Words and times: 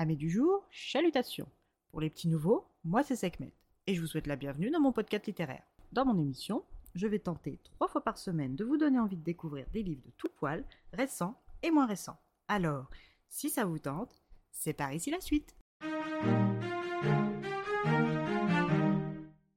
Amis 0.00 0.16
du 0.16 0.30
jour, 0.30 0.64
chalutations. 0.70 1.48
Pour 1.90 2.00
les 2.00 2.08
petits 2.08 2.28
nouveaux, 2.28 2.68
moi 2.84 3.02
c'est 3.02 3.16
Sekhmet 3.16 3.52
et 3.88 3.96
je 3.96 4.00
vous 4.00 4.06
souhaite 4.06 4.28
la 4.28 4.36
bienvenue 4.36 4.70
dans 4.70 4.78
mon 4.78 4.92
podcast 4.92 5.26
littéraire. 5.26 5.64
Dans 5.90 6.04
mon 6.04 6.16
émission, 6.16 6.62
je 6.94 7.08
vais 7.08 7.18
tenter 7.18 7.58
trois 7.64 7.88
fois 7.88 8.04
par 8.04 8.16
semaine 8.16 8.54
de 8.54 8.64
vous 8.64 8.76
donner 8.76 9.00
envie 9.00 9.16
de 9.16 9.24
découvrir 9.24 9.66
des 9.72 9.82
livres 9.82 10.04
de 10.06 10.12
tout 10.16 10.28
poil, 10.36 10.64
récents 10.92 11.42
et 11.64 11.72
moins 11.72 11.86
récents. 11.86 12.16
Alors, 12.46 12.88
si 13.28 13.50
ça 13.50 13.64
vous 13.64 13.80
tente, 13.80 14.22
c'est 14.52 14.72
par 14.72 14.92
ici 14.92 15.10
la 15.10 15.20
suite. 15.20 15.56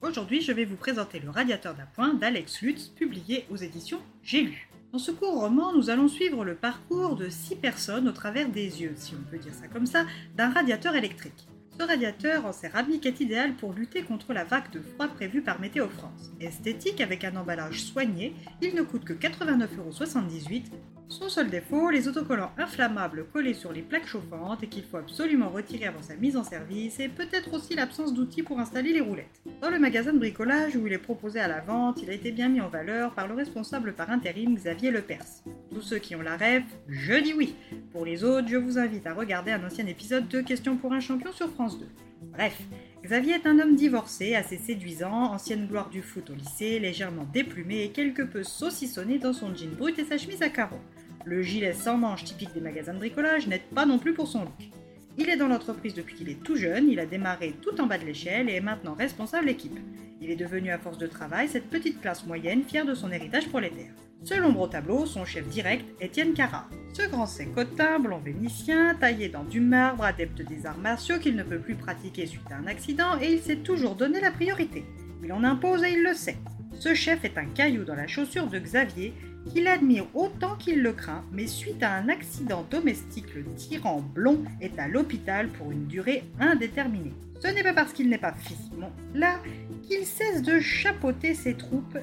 Aujourd'hui, 0.00 0.40
je 0.40 0.50
vais 0.50 0.64
vous 0.64 0.76
présenter 0.76 1.20
Le 1.20 1.30
radiateur 1.30 1.76
d'appoint 1.76 2.12
d'Alex 2.12 2.60
Lutz, 2.60 2.88
publié 2.88 3.46
aux 3.50 3.56
éditions 3.56 4.02
J'ai 4.24 4.42
lu. 4.42 4.68
Dans 4.94 5.00
ce 5.00 5.10
court 5.10 5.40
roman, 5.40 5.72
nous 5.72 5.90
allons 5.90 6.06
suivre 6.06 6.44
le 6.44 6.54
parcours 6.54 7.16
de 7.16 7.28
six 7.28 7.56
personnes 7.56 8.06
au 8.06 8.12
travers 8.12 8.48
des 8.48 8.80
yeux, 8.80 8.94
si 8.94 9.16
on 9.16 9.28
peut 9.28 9.38
dire 9.38 9.52
ça 9.52 9.66
comme 9.66 9.86
ça, 9.86 10.04
d'un 10.36 10.50
radiateur 10.50 10.94
électrique. 10.94 11.48
Ce 11.76 11.84
radiateur 11.84 12.46
en 12.46 12.52
céramique 12.52 13.04
est 13.04 13.18
idéal 13.18 13.56
pour 13.56 13.72
lutter 13.72 14.04
contre 14.04 14.32
la 14.32 14.44
vague 14.44 14.70
de 14.70 14.78
froid 14.78 15.08
prévue 15.08 15.42
par 15.42 15.60
Météo 15.60 15.88
France. 15.88 16.30
Esthétique 16.38 17.00
avec 17.00 17.24
un 17.24 17.34
emballage 17.34 17.82
soigné, 17.82 18.36
il 18.62 18.76
ne 18.76 18.82
coûte 18.82 19.04
que 19.04 19.14
89,78€. 19.14 20.66
Son 21.08 21.28
seul 21.28 21.50
défaut, 21.50 21.90
les 21.90 22.08
autocollants 22.08 22.50
inflammables 22.56 23.26
collés 23.32 23.54
sur 23.54 23.72
les 23.72 23.82
plaques 23.82 24.06
chauffantes 24.06 24.62
et 24.62 24.68
qu'il 24.68 24.84
faut 24.84 24.96
absolument 24.96 25.50
retirer 25.50 25.86
avant 25.86 26.02
sa 26.02 26.16
mise 26.16 26.36
en 26.36 26.44
service 26.44 26.98
et 26.98 27.08
peut-être 27.08 27.52
aussi 27.52 27.74
l'absence 27.74 28.14
d'outils 28.14 28.42
pour 28.42 28.58
installer 28.58 28.92
les 28.92 29.00
roulettes. 29.00 29.42
Dans 29.60 29.70
le 29.70 29.78
magasin 29.78 30.12
de 30.12 30.18
bricolage 30.18 30.76
où 30.76 30.86
il 30.86 30.92
est 30.92 30.98
proposé 30.98 31.40
à 31.40 31.48
la 31.48 31.60
vente, 31.60 32.02
il 32.02 32.10
a 32.10 32.14
été 32.14 32.32
bien 32.32 32.48
mis 32.48 32.60
en 32.60 32.68
valeur 32.68 33.14
par 33.14 33.28
le 33.28 33.34
responsable 33.34 33.92
par 33.92 34.10
intérim 34.10 34.54
Xavier 34.54 34.90
Lepers. 34.90 35.42
Tous 35.70 35.82
ceux 35.82 35.98
qui 35.98 36.16
ont 36.16 36.22
la 36.22 36.36
rêve, 36.36 36.64
je 36.88 37.14
dis 37.14 37.34
oui. 37.34 37.54
Pour 37.92 38.04
les 38.04 38.24
autres, 38.24 38.48
je 38.48 38.56
vous 38.56 38.78
invite 38.78 39.06
à 39.06 39.14
regarder 39.14 39.52
un 39.52 39.64
ancien 39.64 39.86
épisode 39.86 40.28
de 40.28 40.40
Questions 40.40 40.76
pour 40.76 40.92
un 40.92 41.00
champion 41.00 41.32
sur 41.32 41.50
France 41.50 41.78
2. 41.78 41.86
Bref, 42.32 42.58
Xavier 43.04 43.34
est 43.34 43.46
un 43.46 43.58
homme 43.58 43.76
divorcé, 43.76 44.34
assez 44.34 44.56
séduisant, 44.56 45.32
ancienne 45.34 45.66
gloire 45.66 45.90
du 45.90 46.00
foot 46.00 46.30
au 46.30 46.34
lycée, 46.34 46.78
légèrement 46.78 47.26
déplumé 47.32 47.84
et 47.84 47.90
quelque 47.90 48.22
peu 48.22 48.42
saucissonné 48.42 49.18
dans 49.18 49.34
son 49.34 49.54
jean 49.54 49.76
brut 49.76 49.98
et 49.98 50.04
sa 50.04 50.16
chemise 50.16 50.42
à 50.42 50.48
carreaux. 50.48 50.80
Le 51.26 51.40
gilet 51.40 51.72
sans 51.72 51.96
manches 51.96 52.24
typique 52.24 52.52
des 52.52 52.60
magasins 52.60 52.92
de 52.92 52.98
bricolage 52.98 53.46
n'aide 53.46 53.62
pas 53.74 53.86
non 53.86 53.98
plus 53.98 54.12
pour 54.12 54.28
son 54.28 54.40
look. 54.40 54.70
Il 55.16 55.30
est 55.30 55.36
dans 55.36 55.48
l'entreprise 55.48 55.94
depuis 55.94 56.16
qu'il 56.16 56.28
est 56.28 56.42
tout 56.42 56.56
jeune, 56.56 56.90
il 56.90 57.00
a 57.00 57.06
démarré 57.06 57.54
tout 57.62 57.80
en 57.80 57.86
bas 57.86 57.96
de 57.96 58.04
l'échelle 58.04 58.50
et 58.50 58.54
est 58.54 58.60
maintenant 58.60 58.94
responsable 58.94 59.48
équipe. 59.48 59.78
Il 60.20 60.30
est 60.30 60.36
devenu 60.36 60.70
à 60.70 60.78
force 60.78 60.98
de 60.98 61.06
travail 61.06 61.48
cette 61.48 61.70
petite 61.70 62.00
classe 62.02 62.26
moyenne 62.26 62.62
fière 62.62 62.84
de 62.84 62.94
son 62.94 63.10
héritage 63.10 63.48
prolétaire. 63.48 63.92
Seul 64.22 64.44
ombre 64.44 64.60
au 64.60 64.68
tableau, 64.68 65.06
son 65.06 65.24
chef 65.24 65.46
direct, 65.48 65.84
Étienne 66.00 66.34
Carrard. 66.34 66.68
Ce 66.92 67.06
grand 67.08 67.26
sécotin, 67.26 67.98
blond 67.98 68.18
vénitien, 68.18 68.94
taillé 68.94 69.28
dans 69.28 69.44
du 69.44 69.60
marbre, 69.60 70.04
adepte 70.04 70.42
des 70.42 70.66
arts 70.66 70.78
martiaux 70.78 71.18
qu'il 71.18 71.36
ne 71.36 71.42
peut 71.42 71.58
plus 71.58 71.74
pratiquer 71.74 72.26
suite 72.26 72.50
à 72.50 72.56
un 72.56 72.66
accident, 72.66 73.18
et 73.20 73.32
il 73.32 73.40
s'est 73.40 73.56
toujours 73.56 73.94
donné 73.94 74.20
la 74.20 74.30
priorité. 74.30 74.84
Il 75.22 75.32
en 75.32 75.44
impose 75.44 75.82
et 75.84 75.92
il 75.92 76.02
le 76.02 76.14
sait. 76.14 76.36
Ce 76.78 76.94
chef 76.94 77.24
est 77.24 77.38
un 77.38 77.46
caillou 77.46 77.84
dans 77.84 77.94
la 77.94 78.06
chaussure 78.06 78.48
de 78.48 78.58
Xavier, 78.58 79.14
qu'il 79.52 79.66
admire 79.68 80.06
autant 80.14 80.56
qu'il 80.56 80.82
le 80.82 80.92
craint, 80.92 81.24
mais 81.32 81.46
suite 81.46 81.82
à 81.82 81.94
un 81.94 82.08
accident 82.08 82.66
domestique, 82.70 83.34
le 83.34 83.44
tyran 83.54 84.00
blond 84.00 84.42
est 84.60 84.78
à 84.78 84.88
l'hôpital 84.88 85.48
pour 85.48 85.70
une 85.70 85.86
durée 85.86 86.24
indéterminée. 86.40 87.12
Ce 87.40 87.48
n'est 87.48 87.62
pas 87.62 87.74
parce 87.74 87.92
qu'il 87.92 88.08
n'est 88.08 88.18
pas 88.18 88.32
physiquement 88.32 88.90
là 89.14 89.38
qu'il 89.82 90.06
cesse 90.06 90.42
de 90.42 90.60
chapeauter 90.60 91.34
ses 91.34 91.54
troupes 91.54 91.98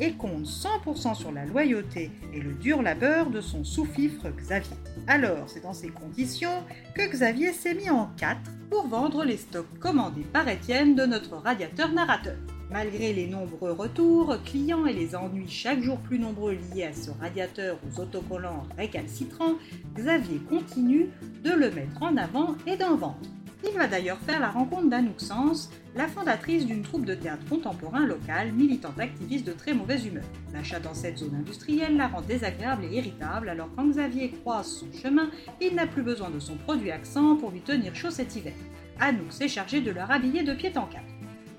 et 0.00 0.12
compte 0.12 0.44
100% 0.44 1.14
sur 1.14 1.32
la 1.32 1.44
loyauté 1.44 2.10
et 2.32 2.40
le 2.40 2.52
dur 2.52 2.82
labeur 2.82 3.30
de 3.30 3.40
son 3.40 3.64
sous-fifre 3.64 4.28
Xavier. 4.36 4.76
Alors, 5.06 5.48
c'est 5.48 5.62
dans 5.62 5.72
ces 5.72 5.88
conditions 5.88 6.64
que 6.94 7.08
Xavier 7.08 7.52
s'est 7.52 7.74
mis 7.74 7.90
en 7.90 8.10
quatre 8.16 8.50
pour 8.70 8.88
vendre 8.88 9.24
les 9.24 9.36
stocks 9.36 9.78
commandés 9.78 10.26
par 10.32 10.48
Étienne 10.48 10.94
de 10.94 11.06
notre 11.06 11.36
radiateur 11.36 11.92
narrateur. 11.92 12.36
Malgré 12.74 13.12
les 13.12 13.28
nombreux 13.28 13.70
retours 13.70 14.34
clients 14.44 14.84
et 14.84 14.92
les 14.92 15.14
ennuis 15.14 15.48
chaque 15.48 15.80
jour 15.80 15.96
plus 15.98 16.18
nombreux 16.18 16.54
liés 16.54 16.82
à 16.82 16.92
ce 16.92 17.12
radiateur 17.20 17.78
aux 17.86 18.00
autocollants 18.00 18.64
récalcitrants, 18.76 19.54
Xavier 19.94 20.40
continue 20.48 21.10
de 21.44 21.52
le 21.52 21.70
mettre 21.70 22.02
en 22.02 22.16
avant 22.16 22.56
et 22.66 22.76
d'en 22.76 22.96
vendre. 22.96 23.20
Il 23.64 23.78
va 23.78 23.86
d'ailleurs 23.86 24.18
faire 24.18 24.40
la 24.40 24.50
rencontre 24.50 24.88
d'Anouk 24.88 25.20
Sens, 25.20 25.70
la 25.94 26.08
fondatrice 26.08 26.66
d'une 26.66 26.82
troupe 26.82 27.04
de 27.06 27.14
théâtre 27.14 27.48
contemporain 27.48 28.06
locale, 28.06 28.50
militante 28.50 28.98
activiste 28.98 29.46
de 29.46 29.52
très 29.52 29.72
mauvaise 29.72 30.04
humeur. 30.04 30.24
L'achat 30.52 30.80
dans 30.80 30.94
cette 30.94 31.18
zone 31.18 31.36
industrielle 31.36 31.96
la 31.96 32.08
rend 32.08 32.22
désagréable 32.22 32.86
et 32.86 32.96
irritable, 32.96 33.50
alors 33.50 33.68
quand 33.76 33.86
Xavier 33.86 34.32
croise 34.42 34.66
son 34.66 34.90
chemin, 35.00 35.30
il 35.60 35.76
n'a 35.76 35.86
plus 35.86 36.02
besoin 36.02 36.28
de 36.28 36.40
son 36.40 36.56
produit 36.56 36.90
accent 36.90 37.36
pour 37.36 37.52
lui 37.52 37.60
tenir 37.60 37.94
chaud 37.94 38.10
cet 38.10 38.34
hiver. 38.34 38.54
Anouk 38.98 39.32
s'est 39.32 39.46
chargée 39.46 39.80
de 39.80 39.92
le 39.92 40.00
rhabiller 40.00 40.42
de 40.42 40.54
pied 40.54 40.76
en 40.76 40.86
cap. 40.86 41.04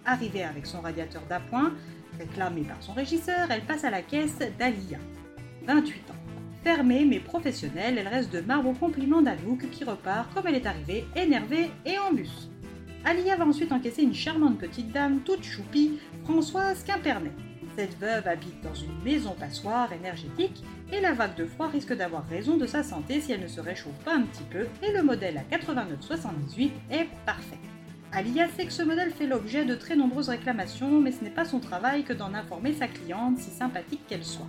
Arrivée 0.06 0.44
avec 0.44 0.66
son 0.66 0.82
radiateur 0.82 1.24
d'appoint, 1.28 1.74
réclamé 2.20 2.62
par 2.62 2.82
son 2.82 2.94
régisseur, 2.94 3.50
elle 3.50 3.62
passe 3.62 3.84
à 3.84 3.90
la 3.90 4.02
caisse 4.02 4.38
d'Alia. 4.60 5.00
28 5.66 6.12
ans. 6.12 6.16
Fermée 6.64 7.06
mais 7.06 7.20
professionnelle, 7.20 7.98
elle 7.98 8.08
reste 8.08 8.32
de 8.32 8.42
marbre 8.42 8.70
au 8.70 8.74
compliment 8.74 9.22
d'Anouk 9.22 9.70
qui 9.72 9.84
repart 9.84 10.32
comme 10.34 10.48
elle 10.48 10.56
est 10.56 10.66
arrivée, 10.66 11.06
énervée 11.16 11.70
et 11.86 11.98
en 11.98 12.14
bus. 12.14 12.50
Alia 13.04 13.36
va 13.36 13.46
ensuite 13.46 13.72
encaisser 13.72 14.02
une 14.02 14.16
charmante 14.16 14.58
petite 14.58 14.92
dame 14.92 15.20
toute 15.20 15.44
choupie, 15.44 16.00
Françoise 16.24 16.84
Quimpernet. 16.84 17.32
Cette 17.78 18.00
veuve 18.00 18.28
habite 18.28 18.62
dans 18.64 18.74
une 18.74 19.04
maison 19.04 19.36
passoire 19.38 19.92
énergétique 19.92 20.64
et 20.92 21.02
la 21.02 21.14
vague 21.14 21.36
de 21.36 21.46
froid 21.46 21.68
risque 21.68 21.94
d'avoir 21.94 22.26
raison 22.28 22.58
de 22.58 22.66
sa 22.66 22.84
santé 22.84 23.22
si 23.22 23.32
elle 23.32 23.42
ne 23.42 23.48
se 23.48 23.60
réchauffe 23.60 24.00
pas 24.04 24.16
un 24.16 24.22
petit 24.22 24.44
peu 24.50 24.66
et 24.82 24.92
le 24.92 25.04
modèle 25.04 25.38
à 25.38 25.56
89,78 25.56 26.70
est 26.90 27.08
parfait. 27.26 27.60
Alia 28.12 28.48
sait 28.50 28.66
que 28.66 28.72
ce 28.72 28.84
modèle 28.84 29.12
fait 29.12 29.28
l'objet 29.28 29.66
de 29.66 29.76
très 29.76 29.96
nombreuses 29.96 30.30
réclamations, 30.30 31.02
mais 31.02 31.12
ce 31.12 31.24
n'est 31.24 31.30
pas 31.30 31.46
son 31.46 31.60
travail 31.60 32.04
que 32.04 32.14
d'en 32.14 32.34
informer 32.34 32.74
sa 32.74 32.88
cliente, 32.88 33.40
si 33.40 33.52
sympathique 33.52 34.06
qu'elle 34.08 34.24
soit. 34.24 34.48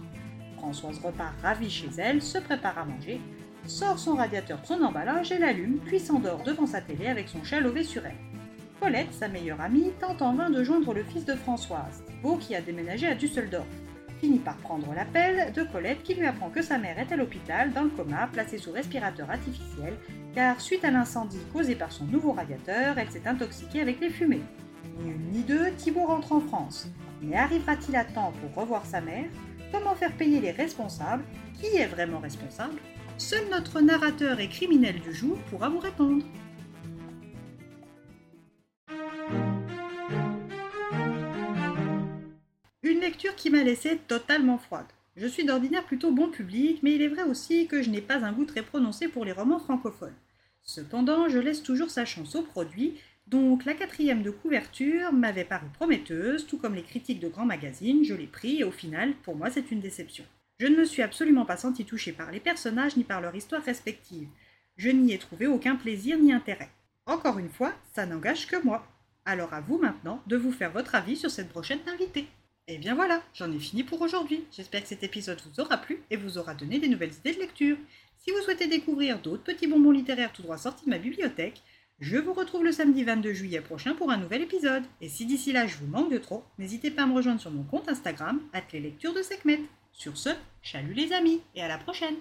Françoise 0.56 1.00
repart 1.02 1.34
ravie 1.42 1.70
chez 1.70 1.90
elle, 1.98 2.22
se 2.22 2.38
prépare 2.38 2.78
à 2.78 2.84
manger, 2.84 3.20
sort 3.66 3.98
son 3.98 4.14
radiateur 4.14 4.60
de 4.60 4.66
son 4.66 4.82
emballage 4.82 5.32
et 5.32 5.38
l'allume, 5.38 5.78
puis 5.84 5.98
s'endort 5.98 6.42
devant 6.44 6.66
sa 6.66 6.80
télé 6.80 7.08
avec 7.08 7.28
son 7.28 7.42
chat 7.42 7.60
lové 7.60 7.82
sur 7.82 8.06
elle. 8.06 8.16
Paulette, 8.80 9.12
sa 9.12 9.28
meilleure 9.28 9.60
amie, 9.60 9.92
tente 10.00 10.22
en 10.22 10.34
vain 10.34 10.50
de 10.50 10.62
joindre 10.62 10.92
le 10.92 11.02
fils 11.02 11.24
de 11.24 11.34
Françoise, 11.34 12.04
Beau 12.22 12.36
qui 12.36 12.54
a 12.54 12.60
déménagé 12.60 13.06
à 13.06 13.14
Düsseldorf. 13.14 13.66
Finit 14.26 14.38
par 14.40 14.56
prendre 14.56 14.92
l'appel 14.92 15.52
de 15.52 15.62
Colette 15.62 16.02
qui 16.02 16.14
lui 16.14 16.26
apprend 16.26 16.50
que 16.50 16.60
sa 16.60 16.78
mère 16.78 16.98
est 16.98 17.12
à 17.12 17.16
l'hôpital, 17.16 17.72
dans 17.72 17.84
le 17.84 17.90
coma, 17.90 18.28
placée 18.32 18.58
sous 18.58 18.72
respirateur 18.72 19.30
artificiel, 19.30 19.94
car 20.34 20.60
suite 20.60 20.84
à 20.84 20.90
l'incendie 20.90 21.38
causé 21.52 21.76
par 21.76 21.92
son 21.92 22.06
nouveau 22.06 22.32
radiateur, 22.32 22.98
elle 22.98 23.08
s'est 23.08 23.28
intoxiquée 23.28 23.80
avec 23.82 24.00
les 24.00 24.10
fumées. 24.10 24.42
Ni 24.98 25.12
une 25.12 25.30
ni 25.30 25.42
deux, 25.44 25.70
Thibault 25.76 26.06
rentre 26.06 26.32
en 26.32 26.40
France. 26.40 26.88
Mais 27.22 27.36
arrivera-t-il 27.36 27.94
à 27.94 28.04
temps 28.04 28.32
pour 28.40 28.60
revoir 28.60 28.84
sa 28.84 29.00
mère? 29.00 29.30
Comment 29.70 29.94
faire 29.94 30.10
payer 30.10 30.40
les 30.40 30.50
responsables? 30.50 31.22
Qui 31.60 31.76
est 31.76 31.86
vraiment 31.86 32.18
responsable? 32.18 32.80
Seul 33.18 33.44
notre 33.48 33.80
narrateur 33.80 34.40
et 34.40 34.48
criminel 34.48 34.98
du 34.98 35.14
jour 35.14 35.38
pourra 35.50 35.68
vous 35.68 35.78
répondre. 35.78 36.24
Qui 43.36 43.50
m'a 43.50 43.62
laissé 43.62 43.98
totalement 44.08 44.58
froide. 44.58 44.86
Je 45.16 45.26
suis 45.26 45.44
d'ordinaire 45.44 45.84
plutôt 45.84 46.10
bon 46.10 46.28
public, 46.28 46.80
mais 46.82 46.94
il 46.94 47.02
est 47.02 47.08
vrai 47.08 47.22
aussi 47.22 47.68
que 47.68 47.82
je 47.82 47.90
n'ai 47.90 48.00
pas 48.00 48.24
un 48.24 48.32
goût 48.32 48.44
très 48.44 48.62
prononcé 48.62 49.08
pour 49.08 49.24
les 49.24 49.32
romans 49.32 49.58
francophones. 49.58 50.14
Cependant, 50.62 51.28
je 51.28 51.38
laisse 51.38 51.62
toujours 51.62 51.90
sa 51.90 52.04
chance 52.04 52.34
au 52.34 52.42
produit, 52.42 52.94
donc 53.26 53.64
la 53.64 53.74
quatrième 53.74 54.22
de 54.22 54.30
couverture 54.30 55.12
m'avait 55.12 55.44
paru 55.44 55.66
prometteuse, 55.74 56.46
tout 56.46 56.58
comme 56.58 56.74
les 56.74 56.82
critiques 56.82 57.20
de 57.20 57.28
grands 57.28 57.46
magazines, 57.46 58.04
je 58.04 58.14
l'ai 58.14 58.26
pris 58.26 58.60
et 58.60 58.64
au 58.64 58.70
final, 58.70 59.14
pour 59.22 59.36
moi, 59.36 59.50
c'est 59.50 59.70
une 59.70 59.80
déception. 59.80 60.24
Je 60.58 60.66
ne 60.66 60.76
me 60.76 60.84
suis 60.84 61.02
absolument 61.02 61.44
pas 61.44 61.56
senti 61.56 61.84
touchée 61.84 62.12
par 62.12 62.30
les 62.30 62.40
personnages 62.40 62.96
ni 62.96 63.04
par 63.04 63.20
leur 63.20 63.34
histoire 63.34 63.62
respective. 63.62 64.28
Je 64.76 64.90
n'y 64.90 65.12
ai 65.12 65.18
trouvé 65.18 65.46
aucun 65.46 65.76
plaisir 65.76 66.18
ni 66.18 66.32
intérêt. 66.32 66.70
Encore 67.06 67.38
une 67.38 67.50
fois, 67.50 67.72
ça 67.94 68.06
n'engage 68.06 68.46
que 68.46 68.62
moi. 68.62 68.86
Alors 69.24 69.54
à 69.54 69.60
vous 69.60 69.78
maintenant 69.78 70.22
de 70.26 70.36
vous 70.36 70.52
faire 70.52 70.70
votre 70.70 70.94
avis 70.94 71.16
sur 71.16 71.30
cette 71.30 71.48
prochaine 71.48 71.80
invitée. 71.86 72.26
Et 72.68 72.78
bien 72.78 72.96
voilà, 72.96 73.22
j'en 73.32 73.52
ai 73.52 73.58
fini 73.60 73.84
pour 73.84 74.00
aujourd'hui. 74.00 74.44
J'espère 74.50 74.82
que 74.82 74.88
cet 74.88 75.04
épisode 75.04 75.40
vous 75.46 75.60
aura 75.60 75.76
plu 75.76 76.02
et 76.10 76.16
vous 76.16 76.36
aura 76.36 76.54
donné 76.54 76.80
des 76.80 76.88
nouvelles 76.88 77.14
idées 77.14 77.34
de 77.34 77.40
lecture. 77.40 77.76
Si 78.18 78.32
vous 78.32 78.40
souhaitez 78.42 78.66
découvrir 78.66 79.20
d'autres 79.20 79.44
petits 79.44 79.68
bonbons 79.68 79.92
littéraires 79.92 80.32
tout 80.32 80.42
droit 80.42 80.58
sortis 80.58 80.84
de 80.84 80.90
ma 80.90 80.98
bibliothèque, 80.98 81.62
je 82.00 82.16
vous 82.16 82.32
retrouve 82.32 82.64
le 82.64 82.72
samedi 82.72 83.04
22 83.04 83.32
juillet 83.32 83.60
prochain 83.60 83.94
pour 83.94 84.10
un 84.10 84.16
nouvel 84.16 84.42
épisode. 84.42 84.82
Et 85.00 85.08
si 85.08 85.26
d'ici 85.26 85.52
là 85.52 85.68
je 85.68 85.76
vous 85.76 85.86
manque 85.86 86.10
de 86.10 86.18
trop, 86.18 86.42
n'hésitez 86.58 86.90
pas 86.90 87.04
à 87.04 87.06
me 87.06 87.14
rejoindre 87.14 87.40
sur 87.40 87.52
mon 87.52 87.62
compte 87.62 87.88
Instagram, 87.88 88.40
les 88.72 88.80
lectures 88.80 89.14
de 89.14 89.22
Sekhmet. 89.22 89.60
Sur 89.92 90.16
ce, 90.16 90.30
chalut 90.60 90.92
les 90.92 91.12
amis 91.12 91.42
et 91.54 91.62
à 91.62 91.68
la 91.68 91.78
prochaine 91.78 92.16